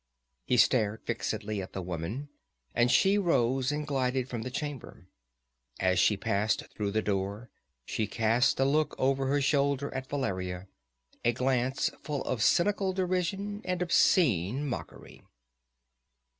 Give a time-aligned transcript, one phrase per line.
[0.45, 2.29] He stared fixedly at the woman,
[2.73, 5.05] and she rose and glided from the chamber.
[5.79, 7.51] As she passed through the door
[7.85, 10.67] she cast a look over her shoulder at Valeria,
[11.23, 15.21] a glance full of cynical derision and obscene mockery.